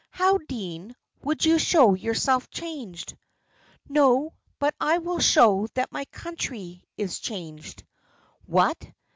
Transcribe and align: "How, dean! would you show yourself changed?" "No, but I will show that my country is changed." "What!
"How, 0.09 0.39
dean! 0.47 0.95
would 1.21 1.45
you 1.45 1.59
show 1.59 1.93
yourself 1.93 2.49
changed?" 2.49 3.15
"No, 3.87 4.33
but 4.57 4.73
I 4.79 4.97
will 4.97 5.19
show 5.19 5.67
that 5.75 5.91
my 5.91 6.05
country 6.05 6.83
is 6.97 7.19
changed." 7.19 7.83
"What! 8.47 8.83